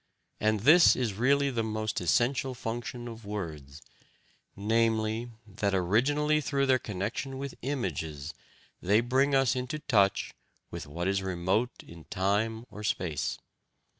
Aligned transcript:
And 0.39 0.61
this 0.61 0.95
is 0.95 1.13
really 1.13 1.51
the 1.51 1.63
most 1.63 2.01
essential 2.01 2.55
function 2.55 3.07
of 3.07 3.23
words, 3.23 3.83
namely 4.55 5.29
that, 5.45 5.75
originally 5.75 6.41
through 6.41 6.65
their 6.65 6.79
connection 6.79 7.37
with 7.37 7.53
images, 7.61 8.33
they 8.81 8.99
bring 9.01 9.35
us 9.35 9.55
into 9.55 9.77
touch 9.77 10.33
with 10.71 10.87
what 10.87 11.07
is 11.07 11.21
remote 11.21 11.83
in 11.87 12.05
time 12.05 12.65
or 12.71 12.83
space. 12.83 13.37